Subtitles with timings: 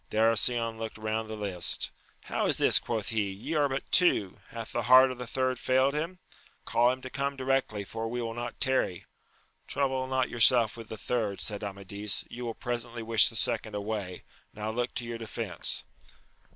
[0.09, 1.91] Darar sion looked round the lists:
[2.23, 2.79] How is this?
[2.79, 4.39] quoth he; ye are but two!
[4.47, 6.17] hath the heart of the third failed himl
[6.65, 9.05] call him to come directly, for we will not tarry.
[9.67, 14.23] Trouble not yourself about the third, said Amadis, you will presently wish the second away:
[14.55, 15.83] now look to your defence